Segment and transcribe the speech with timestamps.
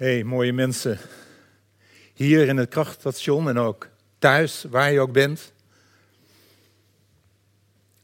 [0.00, 0.98] Hey, mooie mensen.
[2.14, 5.52] Hier in het krachtstation en ook thuis, waar je ook bent.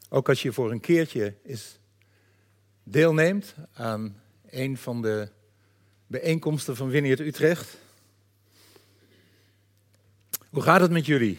[0.08, 1.78] Ook als je voor een keertje is
[2.82, 4.20] deelneemt aan
[4.50, 5.28] een van de
[6.06, 7.76] bijeenkomsten van Winneert Utrecht.
[10.50, 11.38] Hoe gaat het met jullie?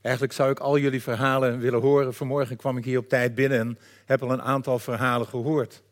[0.00, 2.14] Eigenlijk zou ik al jullie verhalen willen horen.
[2.14, 5.82] Vanmorgen kwam ik hier op tijd binnen en heb al een aantal verhalen gehoord.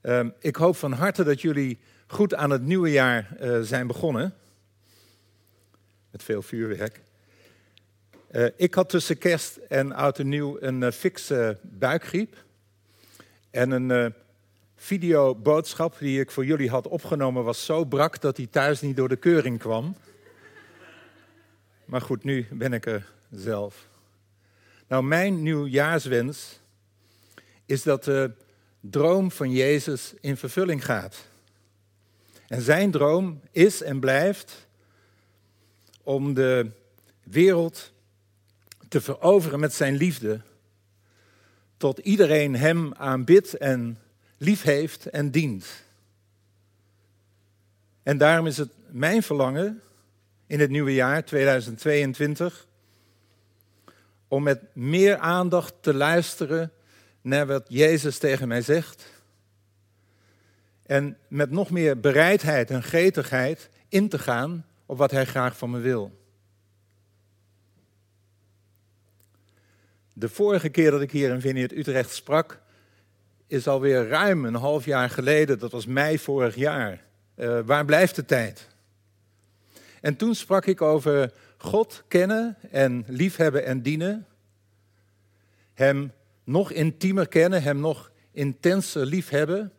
[0.00, 4.34] Ehm, ik hoop van harte dat jullie goed aan het nieuwe jaar uh, zijn begonnen.
[6.10, 7.00] Met veel vuurwerk.
[8.30, 12.44] Uh, ik had tussen kerst en oud en nieuw een uh, fikse buikgriep.
[13.50, 14.14] En een
[14.76, 19.08] videoboodschap die ik voor jullie had opgenomen was zo brak dat hij thuis niet door
[19.08, 19.96] de keuring kwam.
[21.84, 23.88] Maar goed, nu ben ik er zelf.
[24.88, 26.60] Nou, mijn nieuwjaarswens
[27.66, 28.30] is dat de
[28.80, 31.28] droom van Jezus in vervulling gaat.
[32.46, 34.66] En zijn droom is en blijft
[36.02, 36.70] om de
[37.22, 37.92] wereld
[38.88, 40.40] te veroveren met zijn liefde,
[41.76, 43.98] tot iedereen hem aanbidt en
[44.38, 45.66] lief heeft en dient.
[48.02, 49.82] En daarom is het mijn verlangen
[50.46, 52.66] in het nieuwe jaar 2022
[54.28, 56.72] om met meer aandacht te luisteren
[57.20, 59.15] naar wat Jezus tegen mij zegt
[60.86, 65.70] en met nog meer bereidheid en gretigheid in te gaan op wat Hij graag van
[65.70, 66.24] me wil.
[70.12, 72.60] De vorige keer dat ik hier in Vineyard Utrecht sprak,
[73.46, 75.58] is alweer ruim een half jaar geleden.
[75.58, 77.04] Dat was mei vorig jaar.
[77.36, 78.68] Uh, waar blijft de tijd?
[80.00, 84.26] En toen sprak ik over God kennen en liefhebben en dienen.
[85.74, 86.12] Hem
[86.44, 89.72] nog intiemer kennen, hem nog intenser liefhebben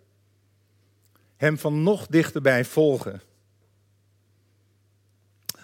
[1.37, 3.21] hem van nog dichterbij volgen.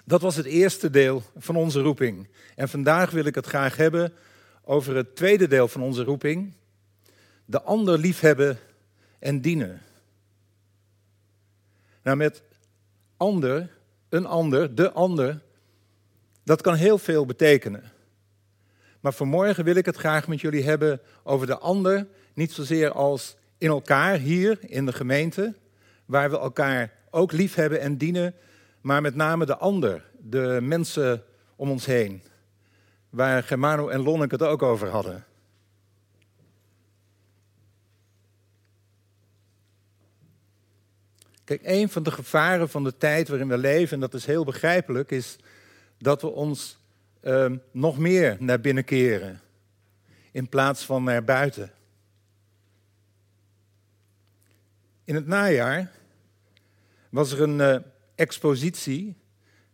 [0.06, 2.28] Dat was het eerste deel van onze roeping.
[2.56, 4.14] En vandaag wil ik het graag hebben
[4.64, 6.54] over het tweede deel van onze roeping.
[7.46, 8.60] De ander liefhebben
[9.20, 9.82] en dienen.
[12.04, 12.44] Nou, met
[13.18, 13.70] ander,
[14.10, 15.42] een ander, de ander,
[16.44, 17.84] dat kan heel veel betekenen.
[19.00, 23.36] Maar vanmorgen wil ik het graag met jullie hebben over de ander, niet zozeer als
[23.58, 25.56] in elkaar hier in de gemeente,
[26.14, 28.36] waar we elkaar ook lief hebben en dienen,
[28.82, 31.24] maar met name de ander, de mensen
[31.56, 32.24] om ons heen,
[33.10, 35.26] waar Germano en Lonneke het ook over hadden.
[41.44, 44.44] Kijk, een van de gevaren van de tijd waarin we leven, en dat is heel
[44.44, 45.36] begrijpelijk, is
[45.98, 46.78] dat we ons
[47.22, 49.42] uh, nog meer naar binnen keren
[50.32, 51.72] in plaats van naar buiten.
[55.04, 56.02] In het najaar
[57.14, 57.76] was er een uh,
[58.16, 59.18] expositie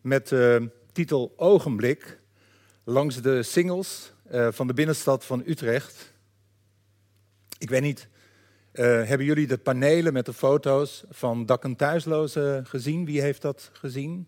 [0.02, 0.56] met uh,
[0.92, 2.20] titel Ogenblik
[2.84, 6.14] langs de singles uh, van de binnenstad van Utrecht.
[7.58, 8.08] Ik weet niet,
[8.72, 13.06] hebben jullie de panelen met de foto's van dak- en thuislozen gezien?
[13.06, 14.28] Wie heeft dat gezien?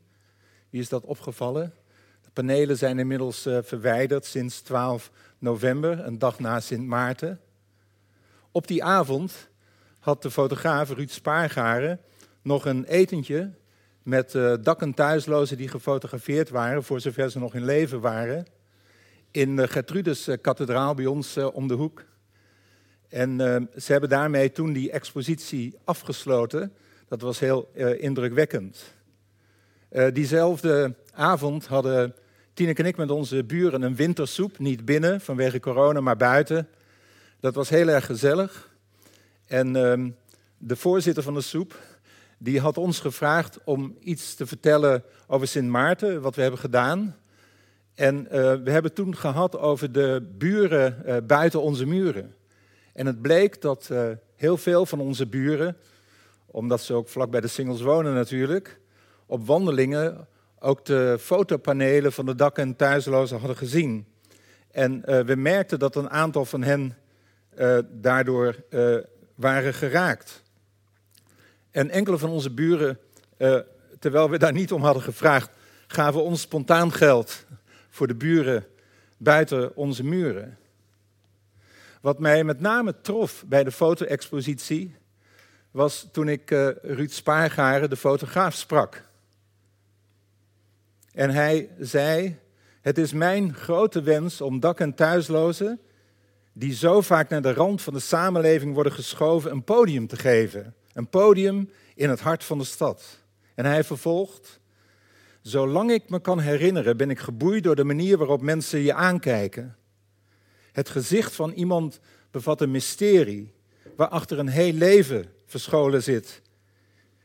[0.69, 1.73] Wie is dat opgevallen?
[2.21, 7.39] De panelen zijn inmiddels verwijderd sinds 12 november, een dag na Sint Maarten.
[8.51, 9.49] Op die avond
[9.99, 11.99] had de fotograaf Ruud Spaargaren
[12.41, 13.51] nog een etentje
[14.03, 14.53] met uh,
[14.93, 18.45] thuislozen die gefotografeerd waren, voor zover ze nog in leven waren,
[19.31, 22.03] in de Gertrudus-kathedraal bij ons om de hoek.
[23.09, 23.37] En
[23.77, 26.73] ze hebben daarmee toen die expositie afgesloten.
[27.07, 28.93] Dat was heel indrukwekkend.
[30.13, 32.15] diezelfde avond hadden
[32.53, 36.67] Tineke en ik met onze buren een wintersoep, niet binnen vanwege corona, maar buiten.
[37.39, 38.69] Dat was heel erg gezellig.
[39.45, 40.09] En ehm,
[40.57, 41.79] de voorzitter van de soep,
[42.43, 47.15] die had ons gevraagd om iets te vertellen over Sint Maarten, wat we hebben gedaan.
[47.95, 48.29] En uh,
[48.63, 52.35] we hebben toen gehad over de buren uh, buiten onze muren.
[52.93, 55.77] En het bleek dat uh, heel veel van onze buren,
[56.45, 58.79] omdat ze ook vlak bij de singles wonen natuurlijk,
[59.25, 60.27] op wandelingen
[60.59, 64.05] ook de fotopanelen van de dak- en thuislozen hadden gezien.
[64.71, 66.97] En we merkten dat een aantal van hen
[67.89, 68.55] daardoor
[69.35, 70.40] waren geraakt.
[71.71, 72.99] En enkele van onze buren,
[73.37, 73.59] uh,
[73.99, 75.49] terwijl we daar niet om hadden gevraagd,
[75.87, 77.45] gaven ons spontaan geld
[77.89, 78.65] voor de buren
[79.17, 80.57] buiten onze muren.
[82.01, 84.95] Wat mij met name trof bij de foto-expositie
[85.71, 89.03] was toen ik uh, Ruud Spaargaren, de fotograaf, sprak.
[91.13, 92.39] En hij zei:
[92.81, 95.79] Het is mijn grote wens om dak- en thuislozen,
[96.53, 100.75] die zo vaak naar de rand van de samenleving worden geschoven, een podium te geven.
[100.93, 103.19] Een podium in het hart van de stad.
[103.55, 104.59] En hij vervolgt:
[105.41, 109.75] Zolang ik me kan herinneren, ben ik geboeid door de manier waarop mensen je aankijken.
[110.71, 111.99] Het gezicht van iemand
[112.31, 113.53] bevat een mysterie
[113.95, 116.41] waarachter een heel leven verscholen zit.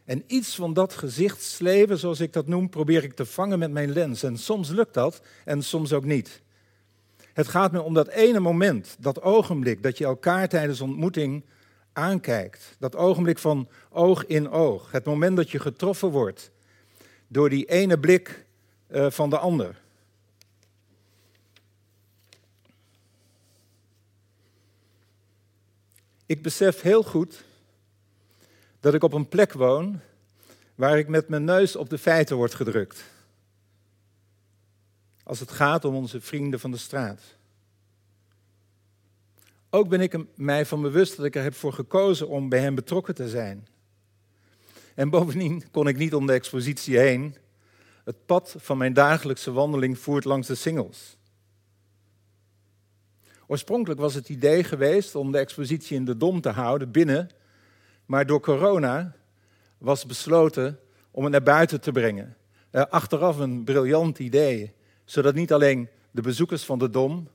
[0.05, 3.93] En iets van dat gezichtsleven, zoals ik dat noem, probeer ik te vangen met mijn
[3.93, 4.23] lens.
[4.23, 6.43] En soms lukt dat en soms ook niet.
[7.33, 11.45] Het gaat me om dat ene moment, dat ogenblik dat je elkaar tijdens ontmoeting
[11.97, 12.77] aankijkt.
[12.79, 14.91] Dat ogenblik van oog in oog.
[14.91, 16.51] Het moment dat je getroffen wordt
[17.29, 18.47] door die ene blik
[18.91, 19.81] uh, van de ander.
[26.27, 27.45] Ik besef heel goed
[28.81, 30.01] dat ik op een plek woon
[30.75, 33.05] waar ik met mijn neus op de feiten word gedrukt.
[35.23, 37.36] Als het gaat om onze vrienden van de straat.
[39.71, 42.75] Ook ben ik mij van bewust dat ik er heb voor gekozen om bij hen
[42.75, 43.67] betrokken te zijn.
[44.95, 47.37] En bovendien kon ik niet om de expositie heen.
[48.05, 51.17] Het pad van mijn dagelijkse wandeling voert langs de singles.
[53.47, 57.29] Oorspronkelijk was het idee geweest om de expositie in de Dom te houden binnen,
[58.07, 59.17] maar door corona
[59.79, 60.79] was besloten
[61.11, 62.37] om het naar buiten te brengen.
[62.73, 64.73] Uh, achteraf een briljant idee,
[65.05, 67.29] zodat niet alleen de bezoekers van de Dom,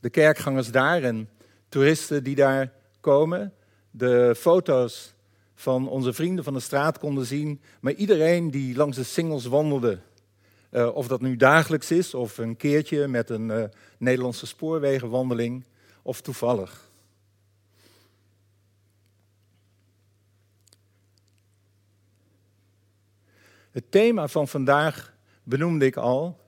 [0.00, 1.28] de kerkgangers daar en
[1.68, 3.54] toeristen die daar komen,
[3.90, 5.14] de foto's
[5.54, 9.98] van onze vrienden van de straat konden zien, maar iedereen die langs de singles wandelde,
[10.70, 13.64] uh, of dat nu dagelijks is of een keertje met een uh,
[13.98, 15.64] Nederlandse spoorwegenwandeling
[16.02, 16.90] of toevallig.
[23.70, 26.40] Het thema van vandaag benoemde ik al.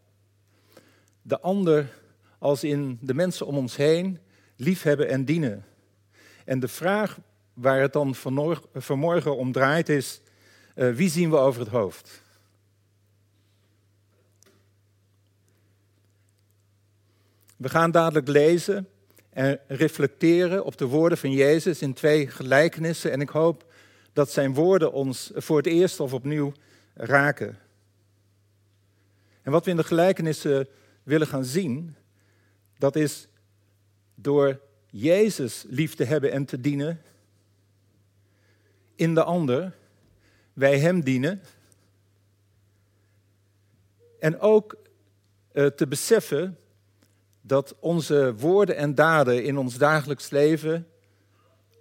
[1.22, 1.98] De ander
[2.38, 4.18] als in de mensen om ons heen
[4.60, 5.64] liefhebben en dienen.
[6.44, 7.18] En de vraag
[7.54, 8.14] waar het dan
[8.74, 10.20] vanmorgen om draait is,
[10.74, 12.22] uh, wie zien we over het hoofd?
[17.56, 18.88] We gaan dadelijk lezen
[19.30, 23.12] en reflecteren op de woorden van Jezus in twee gelijkenissen.
[23.12, 23.72] En ik hoop
[24.12, 26.52] dat zijn woorden ons voor het eerst of opnieuw
[26.94, 27.58] raken.
[29.42, 30.68] En wat we in de gelijkenissen
[31.02, 31.96] willen gaan zien,
[32.78, 33.28] dat is
[34.22, 37.00] door Jezus lief te hebben en te dienen
[38.94, 39.76] in de ander,
[40.52, 41.42] wij Hem dienen.
[44.18, 44.76] En ook
[45.52, 46.58] uh, te beseffen
[47.40, 50.88] dat onze woorden en daden in ons dagelijks leven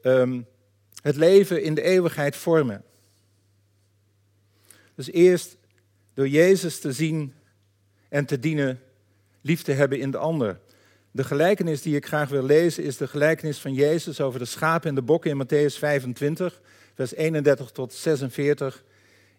[0.04, 0.46] um,
[1.02, 2.84] het leven in de eeuwigheid vormen.
[4.96, 5.58] Dus eerst
[6.14, 7.34] door Jezus te zien
[8.10, 8.80] en te dienen,
[9.42, 10.60] lief te hebben in de ander.
[11.20, 14.90] De gelijkenis die ik graag wil lezen is de gelijkenis van Jezus over de schapen
[14.90, 16.62] en de bokken in Matthäus 25,
[16.94, 18.84] vers 31 tot 46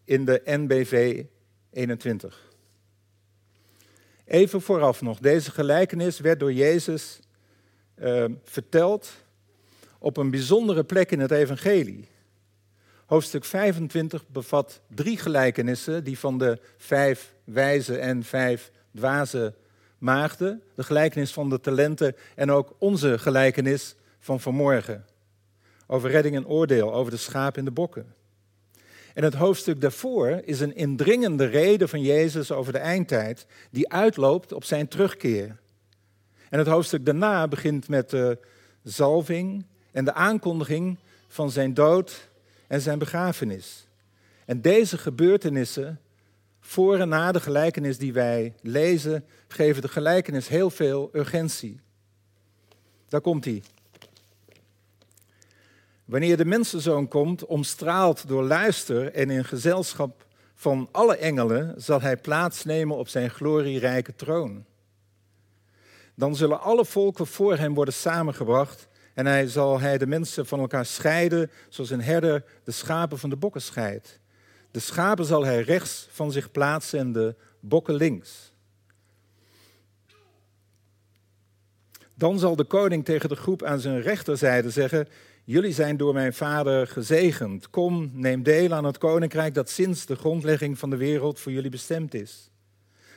[0.05, 1.25] in de NBV
[1.71, 2.50] 21.
[4.25, 7.21] Even vooraf nog, deze gelijkenis werd door Jezus
[7.99, 9.12] uh, verteld
[9.99, 12.09] op een bijzondere plek in het Evangelie.
[13.06, 19.55] Hoofdstuk 25 bevat drie gelijkenissen, die van de vijf wijze en vijf dwaze
[20.00, 25.05] maagden, de gelijkenis van de talenten en ook onze gelijkenis van vanmorgen.
[25.87, 28.14] Over redding en oordeel, over de schapen en de bokken.
[29.14, 34.52] En het hoofdstuk daarvoor is een indringende reden van Jezus over de eindtijd, die uitloopt
[34.52, 35.57] op zijn terugkeer.
[36.49, 38.38] En het hoofdstuk daarna begint met de
[38.83, 42.28] zalving en de aankondiging van zijn dood
[42.66, 43.87] en zijn begrafenis.
[44.45, 46.00] En deze gebeurtenissen,
[46.61, 51.81] voor en na de gelijkenis die wij lezen, geven de gelijkenis heel veel urgentie.
[53.09, 53.62] Daar komt hij.
[56.05, 62.17] Wanneer de mensenzoon komt, omstraald door luister en in gezelschap van alle engelen, zal hij
[62.17, 64.64] plaatsnemen op zijn glorierijke troon.
[66.14, 70.61] Dan zullen alle volken voor hem worden samengebracht en hij zal hij de mensen van
[70.61, 74.20] elkaar scheiden, zoals een herder de schapen van de bokken scheidt.
[74.71, 78.53] De schapen zal hij rechts van zich plaatsen en de bokken links.
[82.15, 85.09] Dan zal de koning tegen de groep aan zijn rechterzijde zeggen:
[85.45, 87.71] Jullie zijn door mijn vader gezegend.
[87.71, 91.71] Kom, neem deel aan het koninkrijk dat sinds de grondlegging van de wereld voor jullie
[91.71, 92.50] bestemd is.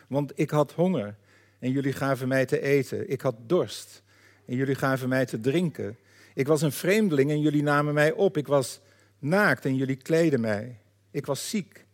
[0.07, 1.15] Want ik had honger
[1.59, 3.09] en jullie gaven mij te eten.
[3.09, 4.03] Ik had dorst
[4.45, 5.97] en jullie gaven mij te drinken.
[6.33, 8.37] Ik was een vreemdeling en jullie namen mij op.
[8.37, 8.79] Ik was
[9.19, 10.77] naakt en jullie kleden mij.
[11.13, 11.85] Ik was ziek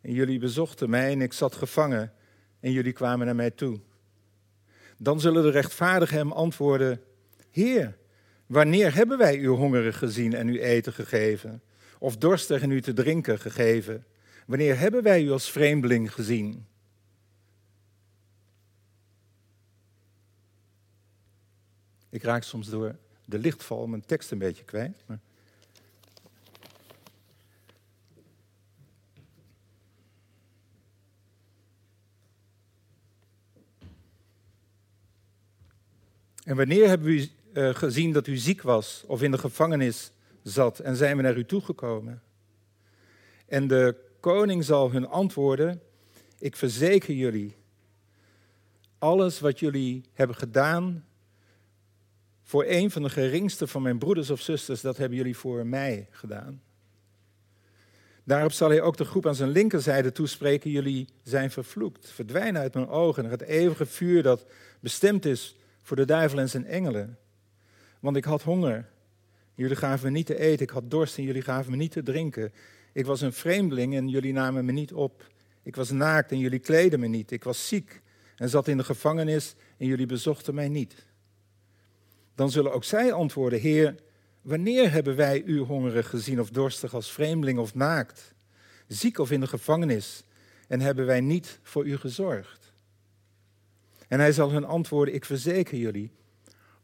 [0.00, 2.12] en jullie bezochten mij en ik zat gevangen
[2.60, 3.80] en jullie kwamen naar mij toe.
[4.98, 7.00] Dan zullen de rechtvaardigen hem antwoorden:
[7.50, 7.96] Heer,
[8.46, 11.62] Wanneer hebben wij u hongerig gezien en u eten gegeven?
[11.98, 14.04] of dorstig en u te drinken gegeven?
[14.46, 16.66] Wanneer hebben wij u als vreemdeling gezien?
[22.10, 25.04] Ik raak soms door de lichtval mijn tekst een beetje kwijt.
[25.06, 25.18] Maar...
[36.42, 40.78] En wanneer hebben we uh, gezien dat u ziek was of in de gevangenis zat
[40.78, 42.22] en zijn we naar u toegekomen?
[43.46, 45.82] En de koning zal hun antwoorden,
[46.38, 47.56] ik verzeker jullie,
[48.98, 51.04] alles wat jullie hebben gedaan
[52.42, 56.08] voor een van de geringste van mijn broeders of zusters, dat hebben jullie voor mij
[56.10, 56.62] gedaan.
[58.24, 62.74] Daarop zal hij ook de groep aan zijn linkerzijde toespreken, jullie zijn vervloekt, verdwijnen uit
[62.74, 64.46] mijn ogen het eeuwige vuur dat
[64.80, 67.18] bestemd is voor de duivel en zijn engelen.
[68.00, 68.88] Want ik had honger,
[69.54, 72.02] jullie gaven me niet te eten, ik had dorst en jullie gaven me niet te
[72.02, 72.52] drinken.
[72.92, 75.30] Ik was een vreemdeling en jullie namen me niet op.
[75.62, 77.30] Ik was naakt en jullie kleden me niet.
[77.30, 78.02] Ik was ziek
[78.36, 81.06] en zat in de gevangenis en jullie bezochten mij niet.
[82.34, 83.94] Dan zullen ook zij antwoorden: Heer,
[84.42, 88.34] wanneer hebben wij u hongerig gezien of dorstig als vreemdeling of naakt,
[88.86, 90.24] ziek of in de gevangenis
[90.68, 92.61] en hebben wij niet voor u gezorgd?
[94.12, 96.12] En hij zal hun antwoorden: Ik verzeker jullie,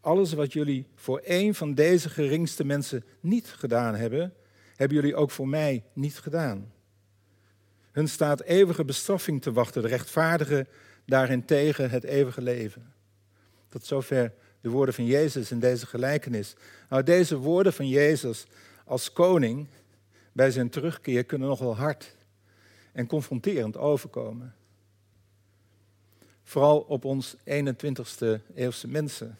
[0.00, 4.34] alles wat jullie voor een van deze geringste mensen niet gedaan hebben,
[4.76, 6.72] hebben jullie ook voor mij niet gedaan.
[7.92, 10.66] Hun staat eeuwige bestraffing te wachten, de rechtvaardige
[11.06, 12.92] daarentegen het eeuwige leven.
[13.68, 16.54] Tot zover de woorden van Jezus in deze gelijkenis.
[16.88, 18.46] Nou, deze woorden van Jezus
[18.84, 19.66] als koning
[20.32, 22.16] bij zijn terugkeer kunnen nogal hard
[22.92, 24.57] en confronterend overkomen.
[26.48, 29.38] Vooral op ons 21ste eeuwse mensen.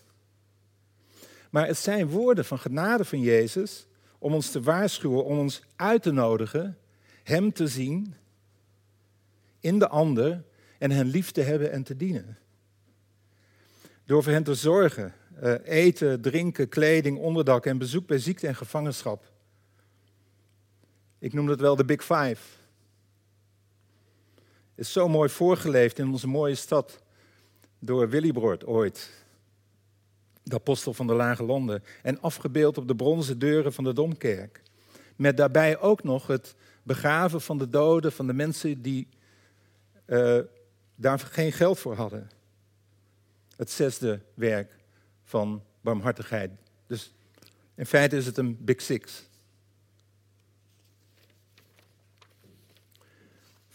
[1.51, 3.87] Maar het zijn woorden van genade van Jezus
[4.19, 6.79] om ons te waarschuwen, om ons uit te nodigen,
[7.23, 8.15] Hem te zien
[9.61, 10.45] in de ander
[10.79, 12.39] en hen lief te hebben en te dienen.
[14.05, 18.57] Door voor hen te zorgen, uh, eten, drinken, kleding, onderdak en bezoek bij ziekte en
[18.57, 19.33] gevangenschap.
[21.19, 22.58] Ik noem dat wel de Big Five.
[24.79, 27.03] Is zo mooi voorgeleefd in onze mooie stad
[27.79, 29.11] door Willibrord ooit
[30.43, 34.63] de apostel van de Lage Landen, en afgebeeld op de bronzen deuren van de Domkerk.
[35.17, 39.09] Met daarbij ook nog het begraven van de doden, van de mensen die
[40.07, 40.39] uh,
[40.95, 42.31] daar geen geld voor hadden.
[43.57, 44.77] Het zesde werk
[45.25, 46.51] van barmhartigheid.
[46.87, 47.13] Dus
[47.75, 49.29] in feite is het een Big Six.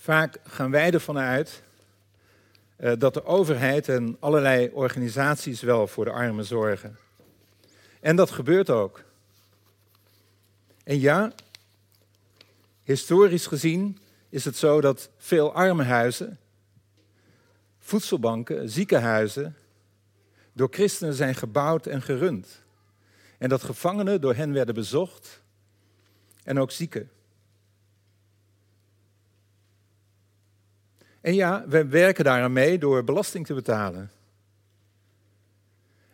[0.04, 1.64] Vaak gaan wij ervan uit
[2.76, 6.98] eh, dat de overheid en allerlei organisaties wel voor de armen zorgen.
[8.00, 9.04] En dat gebeurt ook.
[10.84, 11.34] En ja,
[12.84, 16.40] historisch gezien is het zo dat veel armenhuizen,
[17.80, 19.56] voedselbanken, ziekenhuizen
[20.54, 22.62] door christenen zijn gebouwd en gerund.
[23.38, 25.42] En dat gevangenen door hen werden bezocht
[26.44, 27.10] en ook zieken.
[31.24, 34.12] En ja, we werken daaraan mee door belasting te betalen.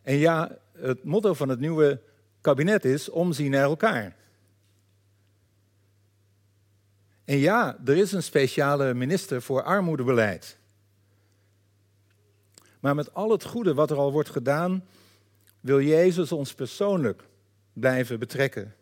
[0.02, 2.02] En ja, het motto van het nieuwe
[2.42, 4.16] kabinet is omzien naar elkaar.
[7.26, 10.58] En ja, er is een speciale minister voor armoedebeleid.
[12.80, 14.86] Maar met al het goede wat er al wordt gedaan,
[15.60, 17.24] wil Jezus ons persoonlijk
[17.74, 18.76] blijven betrekken.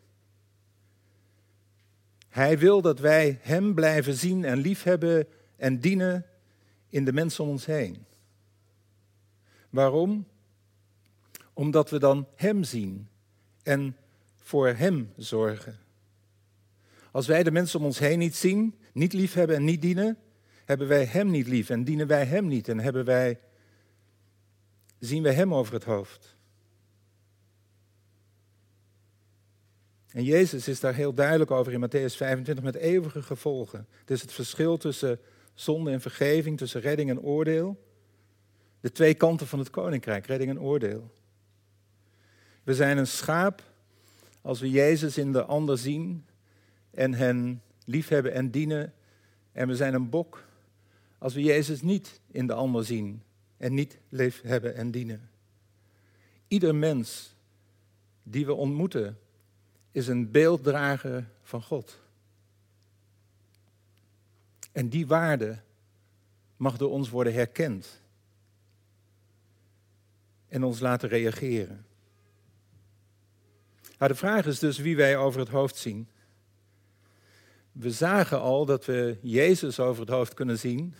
[2.29, 5.27] Hij wil dat wij Hem blijven zien en liefhebben
[5.57, 6.25] en dienen
[6.89, 8.05] in de mensen om ons heen.
[9.69, 10.27] Waarom?
[11.53, 13.07] Omdat we dan Hem zien
[13.63, 13.97] en
[14.41, 15.79] voor Hem zorgen.
[17.11, 20.17] Als wij de mensen om ons heen niet zien, niet liefhebben en niet dienen,
[20.65, 23.39] hebben wij Hem niet lief en dienen wij Hem niet en hebben wij,
[24.99, 26.35] zien wij Hem over het hoofd.
[30.07, 33.87] En Jezus is daar heel duidelijk over in Matthäus 25 met eeuwige gevolgen.
[33.99, 35.19] Het is het verschil tussen
[35.59, 37.83] zonde en vergeving, tussen redding en oordeel.
[38.79, 41.11] De twee kanten van het koninkrijk, redding en oordeel.
[42.63, 43.63] We zijn een schaap
[44.41, 46.25] als we Jezus in de ander zien
[46.91, 48.93] en hen liefhebben en dienen.
[49.51, 50.43] En we zijn een bok
[51.17, 53.21] als we Jezus niet in de ander zien
[53.57, 55.29] en niet liefhebben en dienen.
[56.47, 57.35] Ieder mens
[58.23, 59.17] die we ontmoeten
[59.91, 61.99] is een beelddrager van God.
[64.77, 65.59] En die waarde
[66.57, 68.01] mag door ons worden herkend.
[70.47, 71.85] En ons laten reageren.
[73.97, 76.07] Nou, de vraag is dus wie wij over het hoofd zien.
[77.71, 80.95] we zagen al dat we Jezus over het hoofd kunnen zien.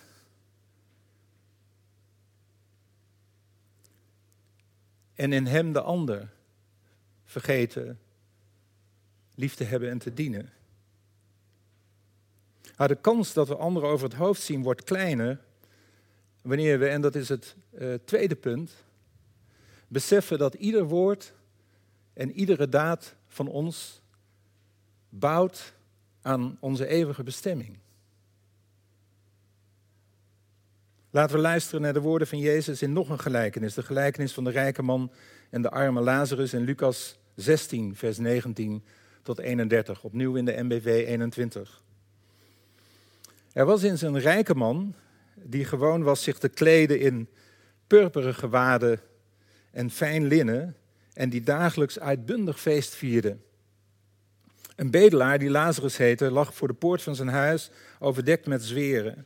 [5.14, 6.30] En in Hem de ander
[7.26, 8.00] vergeten
[9.36, 10.57] lief te hebben en te dienen.
[12.78, 15.40] Maar de kans dat we anderen over het hoofd zien wordt kleiner
[16.42, 18.72] wanneer we, en dat is het uh, tweede punt,
[19.88, 21.34] beseffen dat ieder woord
[22.14, 24.02] en iedere daad van ons
[25.10, 25.74] bouwt
[26.22, 27.78] aan onze eeuwige bestemming.
[31.10, 33.74] Laten we luisteren naar de woorden van Jezus in nog een gelijkenis.
[33.74, 35.12] De gelijkenis van de rijke man
[35.50, 38.84] en de arme Lazarus in Lucas 16, vers 19
[39.22, 40.04] tot 31.
[40.04, 41.86] Opnieuw in de MBV 21.
[43.58, 44.96] Er was eens een rijke man
[45.36, 47.30] die gewoon was zich te kleden in
[47.88, 49.00] purperen gewaden
[49.72, 50.76] en fijn linnen
[51.14, 53.38] en die dagelijks uitbundig feest vierde.
[54.76, 59.26] Een bedelaar die Lazarus heette lag voor de poort van zijn huis overdekt met zweren.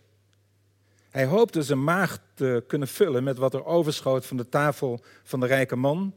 [1.10, 5.40] Hij hoopte zijn maag te kunnen vullen met wat er overschoot van de tafel van
[5.40, 6.16] de rijke man,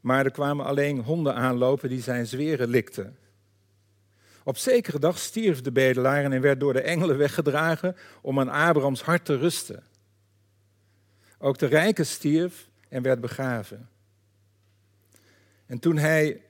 [0.00, 3.16] maar er kwamen alleen honden aanlopen die zijn zweren likten.
[4.48, 9.02] Op zekere dag stierf de bedelaar en werd door de engelen weggedragen om aan Abrahams
[9.02, 9.82] hart te rusten.
[11.38, 13.88] Ook de rijke stierf en werd begraven.
[15.66, 16.42] En toen hij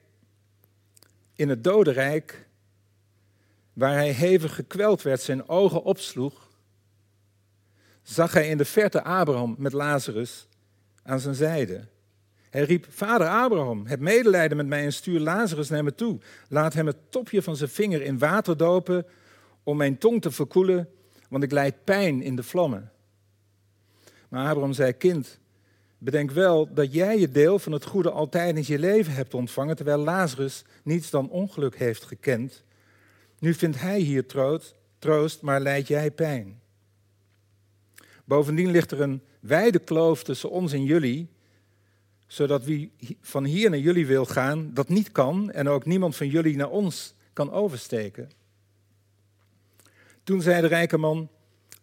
[1.33, 2.47] in het dodenrijk,
[3.73, 6.49] waar hij hevig gekweld werd, zijn ogen opsloeg,
[8.01, 10.47] zag hij in de verte Abraham met Lazarus
[11.03, 11.87] aan zijn zijde.
[12.49, 16.19] Hij riep, vader Abraham, heb medelijden met mij en stuur Lazarus naar me toe.
[16.47, 19.05] Laat hem het topje van zijn vinger in water dopen
[19.63, 20.89] om mijn tong te verkoelen,
[21.29, 22.91] want ik lijd pijn in de vlammen.
[24.29, 25.39] Maar Abraham zei, kind,
[25.97, 29.75] bedenk wel dat jij je deel van het goede altijd in je leven hebt ontvangen,
[29.75, 32.63] terwijl Lazarus niets dan ongeluk heeft gekend.
[33.39, 36.59] Nu vindt hij hier troost, troost maar lijdt jij pijn.
[38.25, 41.29] Bovendien ligt er een wijde kloof tussen ons en jullie,
[42.29, 46.27] zodat wie van hier naar jullie wil gaan, dat niet kan en ook niemand van
[46.27, 48.29] jullie naar ons kan oversteken.
[50.23, 51.29] Toen zei de rijke man,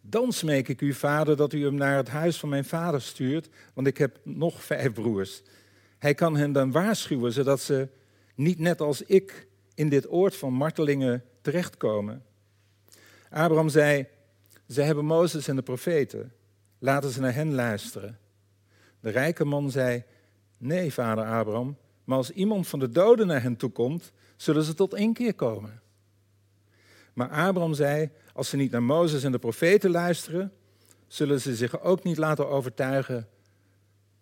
[0.01, 3.49] dan smeek ik u, vader, dat u hem naar het huis van mijn vader stuurt,
[3.75, 5.43] want ik heb nog vijf broers.
[5.99, 7.89] Hij kan hen dan waarschuwen, zodat ze
[8.35, 12.25] niet net als ik in dit oord van martelingen terechtkomen.
[13.31, 14.07] Abraham zei,
[14.69, 16.33] ze hebben Mozes en de profeten,
[16.79, 18.19] laten ze naar hen luisteren.
[19.01, 20.05] De rijke man zei,
[20.59, 24.75] Nee, vader Abraham, maar als iemand van de doden naar hen toe komt, zullen ze
[24.75, 25.81] tot één keer komen.
[27.13, 30.53] Maar Abraham zei, als ze niet naar Mozes en de profeten luisteren,
[31.07, 33.29] zullen ze zich ook niet laten overtuigen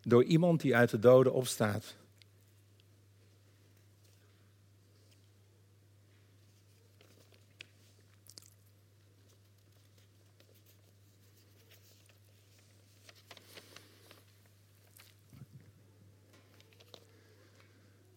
[0.00, 1.96] door iemand die uit de doden opstaat.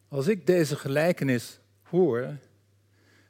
[0.10, 2.38] Als ik deze gelijkenis hoor,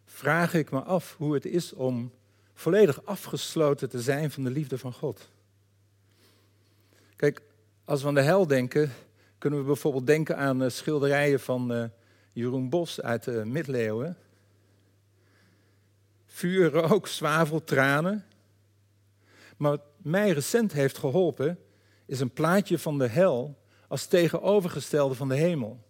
[0.06, 2.12] vraag ik me af hoe het is om
[2.54, 5.30] volledig afgesloten te zijn van de liefde van God.
[7.16, 7.42] Kijk,
[7.86, 8.92] als we aan de hel denken,
[9.38, 11.84] kunnen we bijvoorbeeld denken aan uh, schilderijen van uh,
[12.34, 14.18] Jeroen Bos uit de middeleeuwen.
[16.26, 18.26] Vuur, rook, zwavel, tranen.
[19.58, 21.60] Maar wat mij recent heeft geholpen,
[22.06, 25.86] is een plaatje van de hel als tegenovergestelde van de hemel.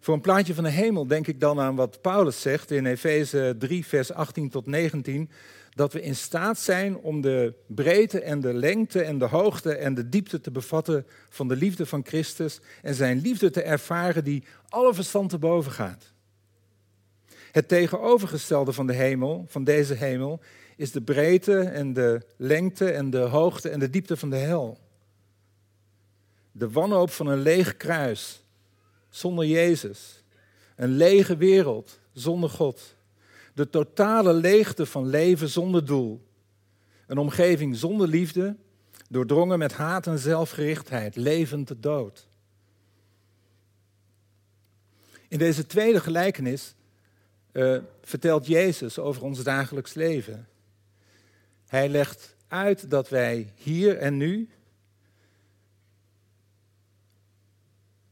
[0.00, 3.54] Voor een plaatje van de hemel denk ik dan aan wat Paulus zegt in Efeze
[3.58, 5.30] 3, vers 18 tot 19.
[5.70, 9.94] Dat we in staat zijn om de breedte en de lengte en de hoogte en
[9.94, 12.60] de diepte te bevatten van de liefde van Christus.
[12.82, 16.12] En zijn liefde te ervaren die alle verstand te boven gaat.
[17.52, 20.40] Het tegenovergestelde van de hemel, van deze hemel,
[20.76, 24.78] is de breedte en de lengte en de hoogte en de diepte van de hel.
[26.52, 28.44] De wanhoop van een leeg kruis
[29.10, 30.22] zonder Jezus.
[30.76, 32.96] Een lege wereld zonder God.
[33.54, 36.26] De totale leegte van leven zonder doel.
[37.06, 38.56] Een omgeving zonder liefde,
[39.08, 42.28] doordrongen met haat en zelfgerichtheid, levend de dood.
[45.28, 46.74] In deze tweede gelijkenis
[47.52, 50.48] uh, vertelt Jezus over ons dagelijks leven.
[51.66, 54.48] Hij legt uit dat wij hier en nu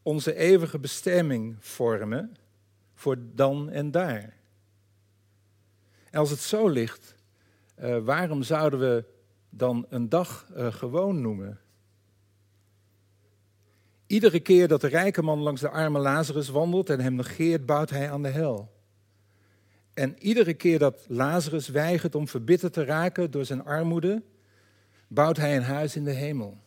[0.09, 2.37] onze eeuwige bestemming vormen
[2.95, 4.37] voor dan en daar.
[6.11, 7.15] En als het zo ligt,
[7.81, 9.05] uh, waarom zouden we
[9.51, 11.61] dan een dag uh, gewoon noemen?
[14.07, 17.91] Iedere keer dat de rijke man langs de arme Lazarus wandelt en hem negeert, bouwt
[17.91, 18.73] hij aan de hel.
[19.95, 24.23] En iedere keer dat Lazarus weigert om verbitterd te raken door zijn armoede,
[25.09, 26.67] bouwt hij een huis in de hemel.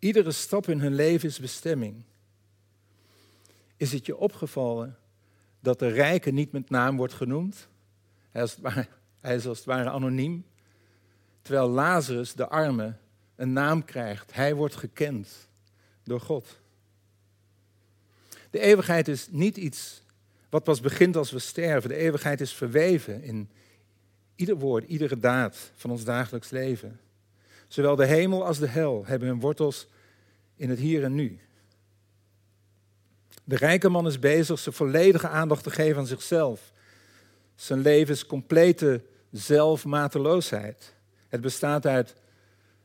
[0.00, 2.02] Iedere stap in hun leven is bestemming.
[3.76, 4.98] Is het je opgevallen
[5.60, 7.68] dat de rijke niet met naam wordt genoemd?
[8.30, 8.56] Hij is,
[9.20, 10.44] hij is als het ware anoniem.
[11.42, 12.96] Terwijl Lazarus, de arme,
[13.36, 14.34] een naam krijgt.
[14.34, 15.48] Hij wordt gekend
[16.02, 16.60] door God.
[18.50, 20.02] De eeuwigheid is niet iets
[20.48, 21.88] wat pas begint als we sterven.
[21.88, 23.50] De eeuwigheid is verweven in
[24.34, 27.00] ieder woord, iedere daad van ons dagelijks leven.
[27.70, 29.86] Zowel de hemel als de hel hebben hun wortels
[30.56, 31.40] in het hier en nu.
[33.44, 36.72] De rijke man is bezig zijn volledige aandacht te geven aan zichzelf.
[37.54, 40.94] Zijn leven is complete zelfmateloosheid.
[41.28, 42.14] Het bestaat uit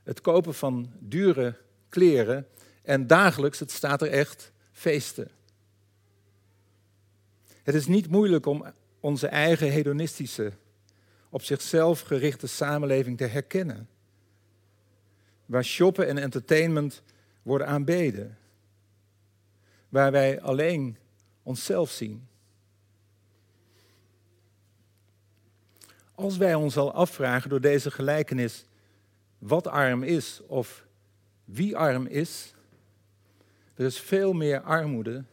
[0.03, 1.57] het kopen van dure
[1.89, 2.47] kleren
[2.83, 5.29] en dagelijks, het staat er echt, feesten.
[7.63, 8.65] Het is niet moeilijk om
[8.99, 10.51] onze eigen hedonistische,
[11.29, 13.89] op zichzelf gerichte samenleving te herkennen.
[15.45, 17.03] Waar shoppen en entertainment
[17.41, 18.37] worden aanbeden.
[19.89, 20.97] Waar wij alleen
[21.43, 22.27] onszelf zien.
[26.15, 28.65] Als wij ons al afvragen door deze gelijkenis
[29.37, 30.85] wat arm is of
[31.45, 32.53] wie arm is,
[33.73, 35.23] er is veel meer armoede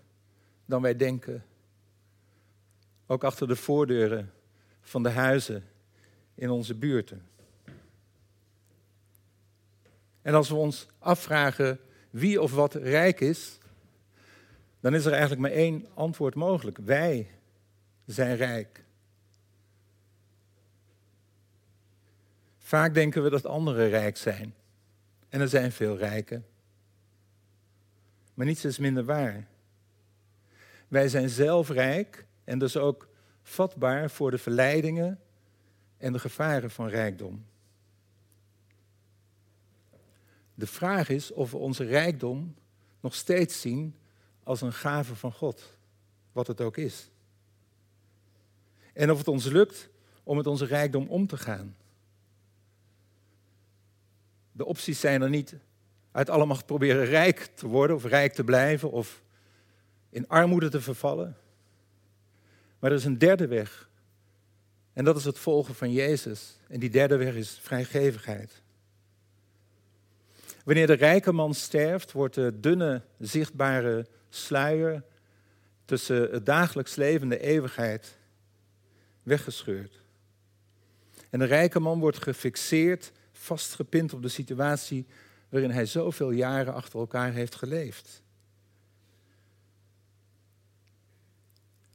[0.66, 1.44] dan wij denken.
[3.07, 4.33] Ook achter de voordeuren
[4.81, 5.64] van de huizen
[6.35, 7.27] in onze buurten.
[10.23, 11.79] En als we ons afvragen
[12.11, 13.59] wie of wat rijk is,
[14.81, 16.79] dan is er eigenlijk maar één antwoord mogelijk.
[16.79, 17.31] Wij
[18.07, 18.85] zijn rijk.
[22.59, 24.55] Vaak denken we dat anderen rijk zijn.
[25.29, 26.47] En er zijn veel rijken.
[28.35, 29.47] Maar niets is minder waar.
[30.89, 33.09] Wij zijn zelf rijk en dus ook
[33.43, 35.21] vatbaar voor de verleidingen
[35.99, 37.47] en de gevaren van rijkdom.
[40.62, 42.55] De vraag is of we onze rijkdom
[43.01, 43.94] nog steeds zien
[44.42, 45.77] als een gave van God,
[46.33, 47.11] wat het ook is.
[48.92, 49.88] En of het ons lukt
[50.22, 51.77] om met onze rijkdom om te gaan.
[54.53, 55.57] De opties zijn er niet
[56.12, 59.22] uit alle macht proberen rijk te worden of rijk te blijven of
[60.11, 61.37] in armoede te vervallen.
[62.79, 63.88] Maar er is een derde weg.
[64.92, 66.59] En dat is het volgen van Jezus.
[66.68, 68.62] En die derde weg is vrijgevigheid.
[70.64, 75.03] Wanneer de rijke man sterft, wordt de dunne, zichtbare sluier
[75.85, 78.18] tussen het dagelijks leven en de eeuwigheid
[79.22, 80.01] weggescheurd.
[81.31, 85.07] En de rijke man wordt gefixeerd, vastgepind op de situatie
[85.48, 88.22] waarin hij zoveel jaren achter elkaar heeft geleefd.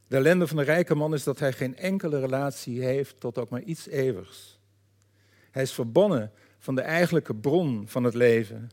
[0.07, 3.49] De ellende van de rijke man is dat hij geen enkele relatie heeft tot ook
[3.49, 4.59] maar iets eeuwigs.
[5.51, 8.69] Hij is verbannen van de eigenlijke bron van het leven.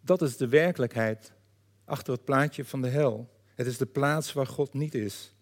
[0.00, 1.32] Dat is de werkelijkheid
[1.84, 3.30] achter het plaatje van de hel.
[3.54, 5.34] Het is de plaats waar God niet is.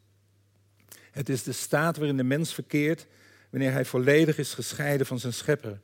[1.10, 3.06] Het is de staat waarin de mens verkeert
[3.50, 5.80] wanneer hij volledig is gescheiden van zijn schepper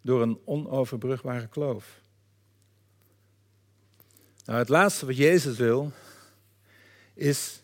[0.00, 2.00] door een onoverbrugbare kloof.
[4.44, 5.92] Nou, het laatste wat Jezus wil,
[7.14, 7.62] is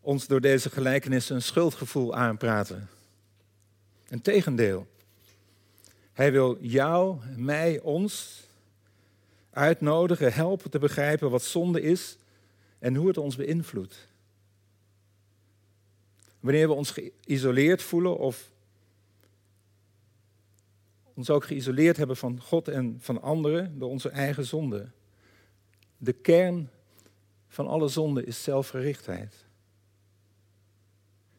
[0.00, 2.88] ons door deze gelijkenissen een schuldgevoel aanpraten.
[4.08, 4.91] Een tegendeel.
[6.12, 8.44] Hij wil jou, mij, ons
[9.50, 12.18] uitnodigen, helpen te begrijpen wat zonde is
[12.78, 14.08] en hoe het ons beïnvloedt.
[16.40, 18.50] Wanneer we ons geïsoleerd voelen of
[21.14, 24.90] ons ook geïsoleerd hebben van God en van anderen door onze eigen zonde.
[25.96, 26.70] De kern
[27.48, 29.46] van alle zonde is zelfgerichtheid.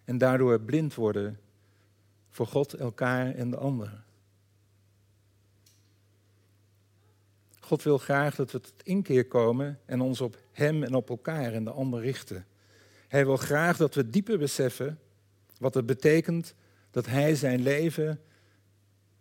[0.04, 1.40] En daardoor blind worden
[2.30, 4.04] voor God, elkaar en de anderen.
[7.74, 11.54] God wil graag dat we tot inkeer komen en ons op Hem en op elkaar
[11.54, 12.46] en de ander richten.
[13.08, 15.00] Hij wil graag dat we dieper beseffen
[15.58, 16.54] wat het betekent
[16.92, 18.22] dat Hij zijn leven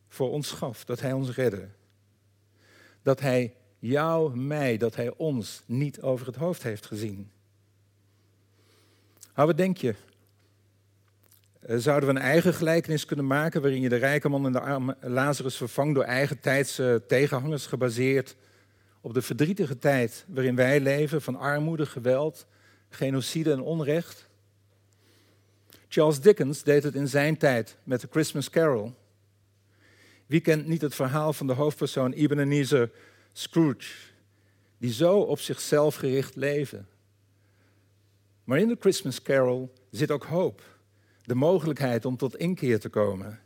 [0.08, 1.68] voor ons gaf, dat Hij ons redde.
[3.02, 7.30] Dat Hij jou, mij, dat Hij ons niet over het hoofd heeft gezien.
[9.34, 9.94] Maar wat denk je?
[11.62, 14.60] Eh, zouden we een eigen gelijkenis kunnen maken waarin je de rijke man en de
[14.60, 18.36] arme Lazarus vervangt door eigen tijdse tegenhangers gebaseerd
[19.00, 22.46] op de verdrietige tijd waarin wij leven van armoede, geweld,
[22.88, 24.28] genocide en onrecht?
[25.88, 28.94] Charles Dickens deed het in zijn tijd met de Christmas Carol.
[30.26, 32.90] Wie kent niet het verhaal van de hoofdpersoon Ebenezer
[33.32, 33.94] Scrooge,
[34.78, 36.88] die zo op zichzelf gericht leven?
[38.44, 40.71] Maar in de Christmas Carol zit ook hoop.
[41.24, 43.40] De mogelijkheid om tot inkeer te komen.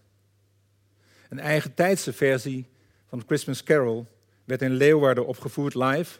[1.28, 2.68] Een eigen tijdse versie
[3.06, 4.06] van Christmas Carol
[4.44, 6.18] werd in Leeuwarden opgevoerd live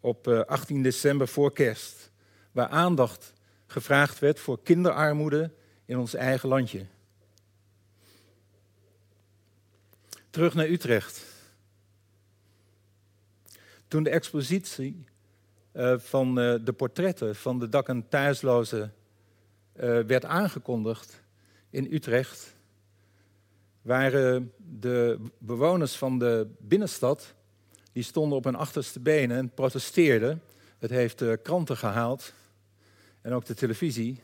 [0.00, 2.10] op 18 eh, december voor kerst.
[2.52, 3.32] Waar aandacht
[3.66, 5.50] gevraagd werd voor kinderarmoede
[5.84, 6.86] in ons eigen landje.
[10.30, 11.24] Terug naar Utrecht.
[13.88, 15.04] Toen de expositie
[15.72, 18.94] uh, van uh, de portretten van de dak- en thuislozen
[20.06, 21.22] werd aangekondigd
[21.70, 22.56] in Utrecht,
[23.82, 27.34] waren de bewoners van de binnenstad,
[27.92, 30.42] die stonden op hun achterste benen en protesteerden.
[30.78, 32.32] Het heeft de kranten gehaald
[33.20, 34.20] en ook de televisie.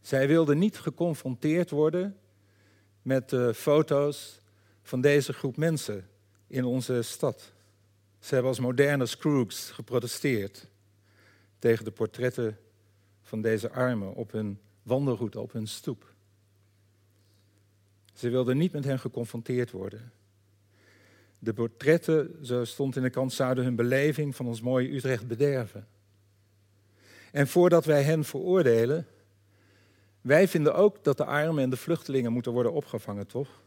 [0.00, 2.16] Zij wilden niet geconfronteerd worden
[3.02, 4.40] met de foto's
[4.82, 6.08] van deze groep mensen
[6.46, 7.52] in onze stad.
[8.20, 10.66] Ze hebben als moderne Scrooges geprotesteerd
[11.58, 12.58] tegen de portretten
[13.28, 16.14] van deze armen op hun wandelroute, op hun stoep.
[18.14, 20.12] Ze wilden niet met hen geconfronteerd worden.
[21.38, 25.86] De portretten, zo stond in de kant, zouden hun beleving van ons mooie Utrecht bederven.
[27.32, 29.06] En voordat wij hen veroordelen,
[30.20, 33.62] wij vinden ook dat de armen en de vluchtelingen moeten worden opgevangen, toch?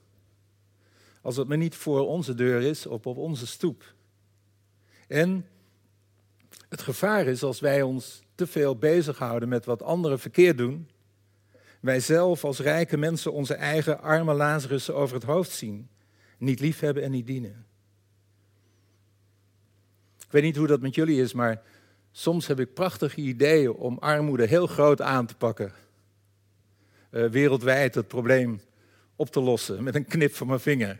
[1.22, 3.94] Als het maar niet voor onze deur is, op, op onze stoep.
[5.08, 5.46] En
[6.72, 10.90] het gevaar is als wij ons te veel bezighouden met wat anderen verkeerd doen,
[11.80, 15.90] wij zelf als rijke mensen onze eigen arme Lazarus over het hoofd zien,
[16.38, 17.66] niet liefhebben en niet dienen.
[20.20, 21.62] Ik weet niet hoe dat met jullie is, maar
[22.12, 25.74] soms heb ik prachtige ideeën om armoede heel groot aan te pakken.
[27.12, 28.62] Uh, wereldwijd het probleem
[29.16, 31.00] op te lossen met een knip van mijn vinger.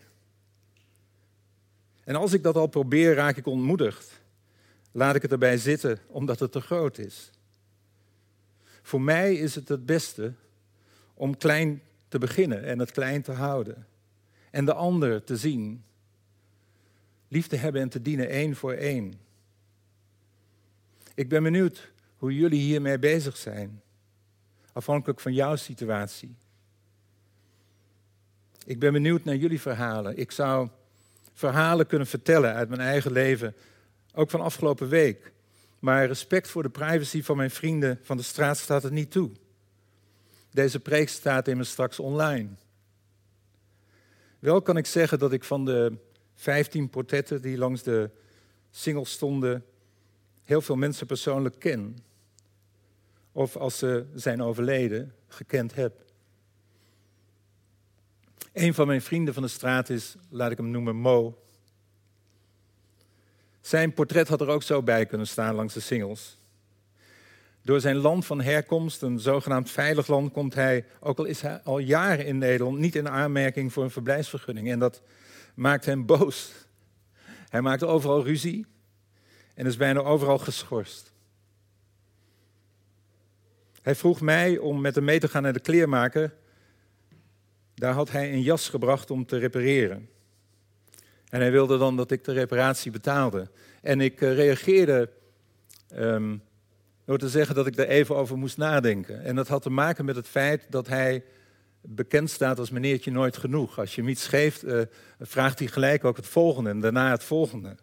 [2.04, 4.21] En als ik dat al probeer, raak ik ontmoedigd.
[4.92, 7.32] Laat ik het erbij zitten, omdat het te groot is.
[8.82, 10.34] Voor mij is het het beste
[11.14, 13.88] om klein te beginnen en het klein te houden.
[14.50, 15.84] En de ander te zien.
[17.28, 19.14] Lief te hebben en te dienen één voor één.
[21.14, 23.82] Ik ben benieuwd hoe jullie hiermee bezig zijn.
[24.74, 26.36] Afhankelijk van jouw situatie.
[28.66, 30.18] Ik ben benieuwd naar jullie verhalen.
[30.18, 30.70] Ik zou
[31.34, 33.56] verhalen kunnen vertellen uit mijn eigen leven,
[34.14, 35.32] ook van afgelopen week.
[35.80, 39.32] Maar respect voor de privacy van mijn vrienden van de straat staat het niet toe.
[40.52, 42.50] Deze preek staat immers straks online.
[44.40, 45.98] Wel kan ik zeggen dat ik van de
[46.36, 48.10] 15 portretten die langs de
[48.70, 49.66] singles stonden,
[50.44, 51.98] heel veel mensen persoonlijk ken.
[53.32, 56.04] Of als ze zijn overleden, gekend heb.
[58.54, 61.41] Een van mijn vrienden van de straat is, laat ik hem noemen, Mo.
[63.62, 66.38] Zijn portret had er ook zo bij kunnen staan langs de singles.
[67.62, 71.62] Door zijn land van herkomst, een zogenaamd veilig land, komt hij, ook al is hij
[71.64, 74.72] al jaren in Nederland, niet in aanmerking voor een verblijfsvergunning.
[74.72, 75.02] En dat
[75.56, 76.52] maakt hem boos.
[77.50, 78.66] Hij maakt overal ruzie
[79.54, 81.14] en is bijna overal geschorst.
[83.82, 86.34] Hij vroeg mij om met hem mee te gaan naar de kleermaker
[87.82, 90.10] daar had hij een jas gebracht om te repareren.
[91.32, 93.50] En hij wilde dan dat ik de reparatie betaalde.
[93.82, 95.10] En ik uh, reageerde
[95.96, 96.44] um,
[97.06, 99.24] door te zeggen dat ik er even over moest nadenken.
[99.24, 101.24] En dat had te maken met het feit dat hij
[101.82, 103.80] bekend staat als meneertje nooit genoeg.
[103.80, 104.82] Als je hem iets geeft, uh,
[105.20, 107.76] vraagt hij gelijk ook het volgende en daarna het volgende.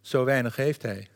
[0.00, 1.08] Zo weinig heeft hij.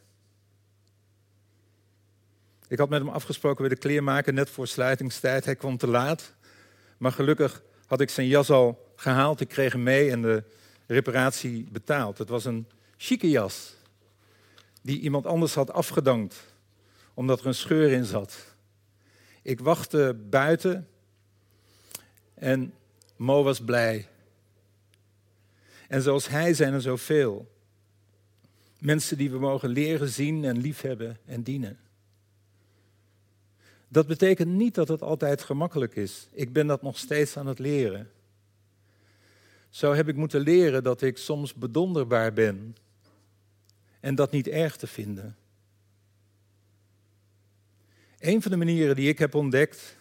[2.69, 5.45] Ik had met hem afgesproken bij de kleermaker net voor sluitingstijd.
[5.45, 6.35] Hij kwam te laat.
[6.99, 9.41] Maar gelukkig had ik zijn jas al gehaald.
[9.41, 10.45] Ik kreeg hem mee en de
[10.87, 12.19] reparatie betaald.
[12.19, 13.75] Het was een chique jas.
[14.83, 16.55] Die iemand anders had afgedankt.
[17.15, 18.55] Omdat er een scheur in zat.
[19.43, 20.89] Ik wachtte buiten.
[22.35, 22.75] En
[23.17, 24.09] Mo was blij.
[25.89, 27.51] En zoals hij zijn er zoveel.
[28.79, 31.79] Mensen die we mogen leren zien en liefhebben en dienen.
[33.93, 36.29] Dat betekent niet dat het altijd gemakkelijk is.
[36.33, 38.11] Ik ben dat nog steeds aan het leren.
[39.71, 42.77] Zo heb ik moeten leren dat ik soms bedonderbaar ben
[44.01, 45.37] en dat niet erg te vinden.
[48.19, 49.97] Een van de manieren die ik heb ontdekt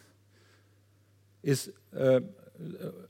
[1.42, 2.18] is uh,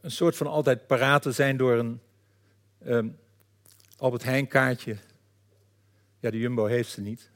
[0.01, 2.01] een soort van altijd paraat te zijn door een
[2.85, 3.13] uh,
[3.97, 4.97] Albert Heijn kaartje.
[6.19, 7.31] Ja, de Jumbo heeft ze niet.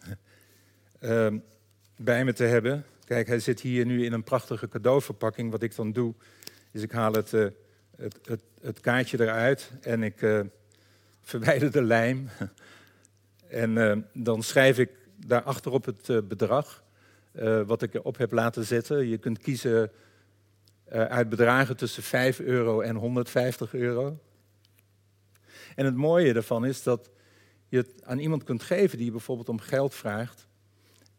[1.00, 1.28] Uh,
[1.96, 2.86] bij me te hebben.
[3.14, 5.52] Kijk, hij zit hier nu in een prachtige cadeauverpakking.
[5.52, 6.14] Wat ik dan doe,
[6.72, 7.48] is ik haal het, uh,
[7.96, 10.40] het, het, het, kaartje eruit en ik uh,
[11.22, 12.30] verwijder de lijm.
[13.48, 16.84] En uh, dan schrijf ik daarachter op het bedrag
[17.66, 19.08] wat ik erop heb laten zetten.
[19.08, 19.92] Je kunt kiezen
[20.90, 24.20] uit bedragen tussen 5 euro en 150 euro.
[25.76, 27.10] En het mooie daarvan is dat
[27.68, 30.48] je het aan iemand kunt geven die bijvoorbeeld om geld vraagt.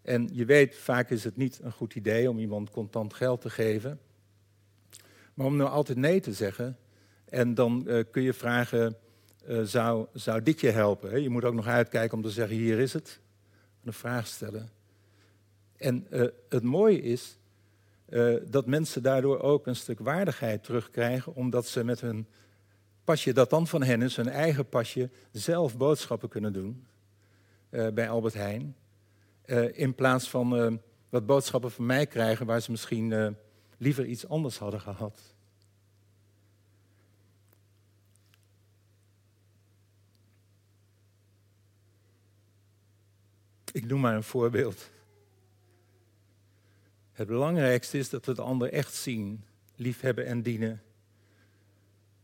[0.04, 3.50] En je weet, vaak is het niet een goed idee om iemand contant geld te
[3.50, 4.00] geven.
[5.34, 6.76] Maar om nou altijd nee te zeggen,
[7.24, 8.96] en dan uh, kun je vragen,
[9.48, 11.22] uh, zou, zou dit je helpen?
[11.22, 13.20] Je moet ook nog uitkijken om te zeggen, hier is het.
[13.84, 14.70] Een vraag stellen.
[15.76, 17.38] En uh, het mooie is
[18.44, 22.26] dat mensen daardoor ook een stuk waardigheid terugkrijgen, omdat ze met hun
[23.04, 26.86] pasje dat dan van hen is, hun eigen pasje, zelf boodschappen kunnen doen
[27.70, 28.76] bij Albert Heijn.
[29.72, 33.36] In plaats van wat boodschappen van mij krijgen waar ze misschien
[33.78, 35.34] liever iets anders hadden gehad.
[43.72, 44.90] Ik noem maar een voorbeeld.
[47.12, 49.44] Het belangrijkste is dat we de ander echt zien,
[49.76, 50.82] liefhebben en dienen.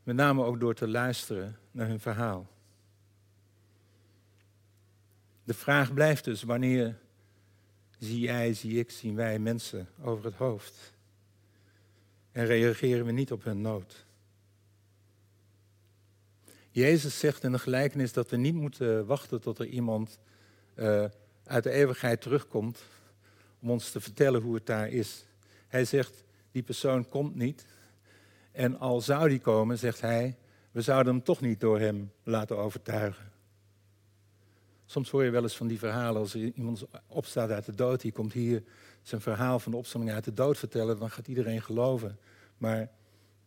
[0.02, 2.50] Met name ook door te luisteren naar hun verhaal.
[5.44, 6.98] De vraag blijft dus, wanneer
[8.00, 10.92] zie jij, zie ik, zien wij mensen over het hoofd?
[12.32, 14.06] En reageren we niet op hun nood?
[16.70, 20.18] Jezus zegt in de gelijkenis dat we niet moeten wachten tot er iemand
[20.74, 21.04] uh,
[21.44, 22.82] uit de eeuwigheid terugkomt
[23.60, 25.24] om ons te vertellen hoe het daar is.
[25.68, 27.66] Hij zegt, die persoon komt niet.
[28.52, 30.36] En al zou die komen, zegt hij,
[30.70, 33.32] we zouden hem toch niet door hem laten overtuigen.
[34.90, 38.12] Soms hoor je wel eens van die verhalen, als iemand opstaat uit de dood, die
[38.12, 38.62] komt hier
[39.02, 42.18] zijn verhaal van de opstanding uit de dood vertellen, dan gaat iedereen geloven.
[42.58, 42.90] Maar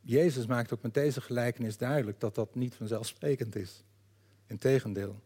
[0.01, 3.83] Jezus maakt ook met deze gelijkenis duidelijk dat dat niet vanzelfsprekend is.
[4.47, 5.21] Integendeel.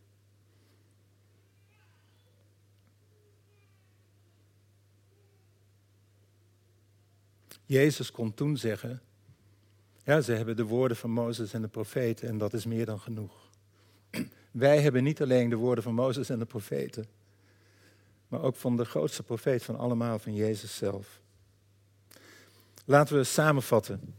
[7.65, 9.01] Jezus kon toen zeggen,
[10.03, 12.99] ja, ze hebben de woorden van Mozes en de profeten en dat is meer dan
[12.99, 13.46] genoeg.
[14.57, 17.05] Wij hebben niet alleen de woorden van Mozes en de profeten,
[18.27, 21.21] maar ook van de grootste profeet van allemaal, van Jezus zelf.
[22.85, 24.15] Laten we samenvatten.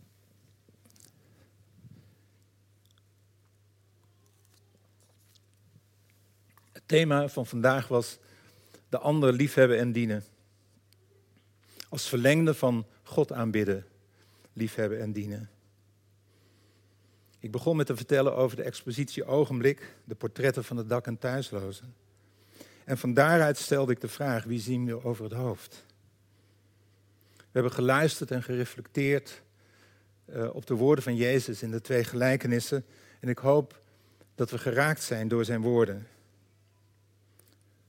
[6.72, 8.18] Het thema van vandaag was
[8.88, 10.24] de ander liefhebben en dienen.
[11.88, 13.86] Als verlengde van God aanbidden,
[14.52, 15.50] liefhebben en dienen.
[17.40, 21.18] Ik begon met te vertellen over de expositie Ogenblik, de portretten van de dak- en
[21.18, 21.94] thuislozen.
[22.84, 25.84] En van daaruit stelde ik de vraag, wie zien we over het hoofd?
[27.36, 29.42] We hebben geluisterd en gereflecteerd
[30.26, 32.84] uh, op de woorden van Jezus in de twee gelijkenissen.
[33.20, 33.80] En ik hoop
[34.34, 36.06] dat we geraakt zijn door zijn woorden.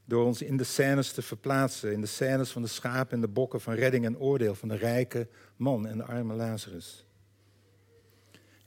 [0.06, 3.28] Door ons in de scènes te verplaatsen, in de scènes van de schapen en de
[3.28, 7.06] bokken, van redding en oordeel, van de rijke man en de arme Lazarus.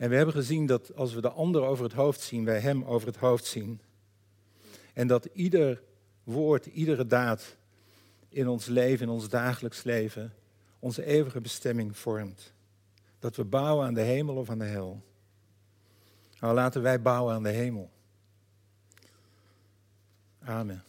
[0.02, 2.84] En we hebben gezien dat als we de ander over het hoofd zien, wij hem
[2.84, 3.80] over het hoofd zien.
[4.92, 5.82] En dat ieder
[6.24, 7.56] woord, iedere daad
[8.28, 10.34] in ons leven, in ons dagelijks leven,
[10.78, 12.52] onze eeuwige bestemming vormt.
[13.18, 15.02] Dat we bouwen aan de hemel of aan de hel.
[16.40, 17.90] Nou, laten wij bouwen aan de hemel.
[20.40, 20.82] Amen.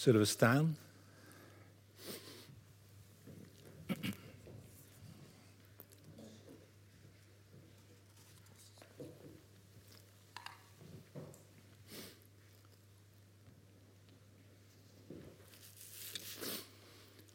[0.00, 0.76] Zullen we staan?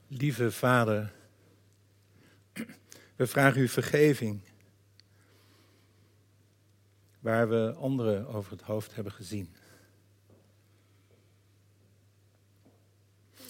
[0.07, 1.13] Lieve Vader,
[3.15, 4.41] we vragen u vergeving
[7.19, 9.55] waar we anderen over het hoofd hebben gezien.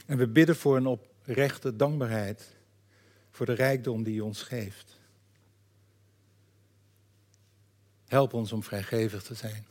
[0.06, 2.56] En we bidden voor een oprechte dankbaarheid
[3.32, 5.00] voor de rijkdom die u ons geeft.
[8.06, 9.66] Help ons om vrijgevig te zijn.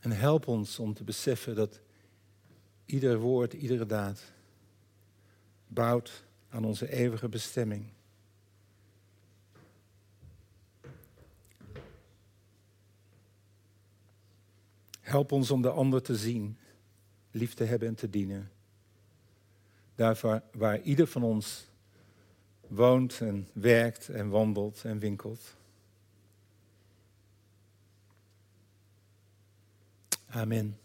[0.00, 1.80] En help ons om te beseffen dat
[2.84, 4.32] ieder woord, iedere daad
[5.66, 7.86] bouwt aan onze eeuwige bestemming.
[15.00, 16.58] Help ons om de ander te zien
[17.36, 18.50] lief te hebben en te dienen.
[19.94, 21.66] Daar waar ieder van ons
[22.68, 25.56] woont en werkt en wandelt en winkelt.
[30.26, 30.78] Amen.